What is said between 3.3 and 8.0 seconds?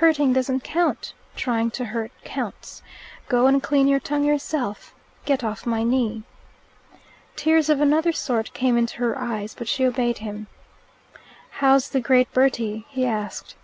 and clean your tongue yourself. Get off my knee." Tears of